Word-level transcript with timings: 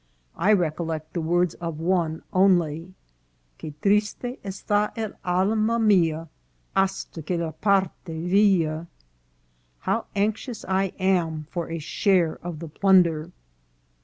I 0.35 0.51
recollect 0.53 1.13
the 1.13 1.21
words 1.21 1.53
of 1.61 1.79
one 1.79 2.23
only:' 2.33 2.95
Que 3.59 3.75
trista 3.83 4.35
esta 4.43 4.91
el 4.95 5.13
alma 5.23 5.77
mea 5.77 6.27
Hasta 6.75 7.21
que 7.21 7.37
la 7.37 7.51
parte 7.51 8.07
vea.' 8.27 8.87
How 9.81 10.07
anxious 10.15 10.65
I 10.67 10.85
am 10.97 11.45
for 11.51 11.69
a 11.69 11.77
share 11.77 12.39
of 12.43 12.57
the 12.57 12.67
plunder." 12.67 13.29